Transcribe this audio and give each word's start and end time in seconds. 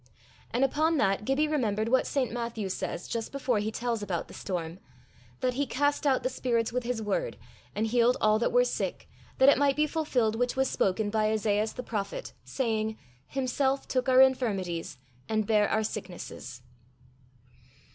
And 0.49 0.63
upon 0.63 0.97
that 0.97 1.25
Gibbie 1.25 1.47
remembered 1.47 1.89
what 1.89 2.07
St. 2.07 2.31
Matthew 2.31 2.69
says 2.69 3.07
just 3.07 3.31
before 3.31 3.59
he 3.59 3.71
tells 3.71 4.01
about 4.01 4.27
the 4.29 4.33
storm 4.33 4.79
that 5.41 5.53
"he 5.53 5.67
cast 5.67 6.07
out 6.07 6.23
the 6.23 6.27
spirits 6.29 6.73
with 6.73 6.81
his 6.85 7.03
word, 7.03 7.37
and 7.75 7.85
healed 7.85 8.17
all 8.19 8.39
that 8.39 8.51
were 8.51 8.63
sick, 8.65 9.07
that 9.37 9.47
it 9.47 9.59
might 9.59 9.75
be 9.75 9.85
fulfilled 9.85 10.35
which 10.35 10.55
was 10.55 10.67
spoken 10.67 11.11
by 11.11 11.29
Esaias 11.31 11.73
the 11.73 11.83
prophet, 11.83 12.33
saying, 12.43 12.97
Himself 13.27 13.87
took 13.87 14.09
our 14.09 14.21
infirmities, 14.21 14.97
and 15.29 15.45
bare 15.45 15.69
our 15.69 15.83
sicknesses." 15.83 16.63